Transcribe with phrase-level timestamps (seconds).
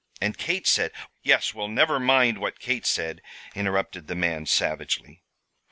[0.19, 1.53] And Kate said" "Yes.
[1.53, 3.21] Well, never mind what Kate said,"
[3.53, 5.21] interrupted the man, savagely.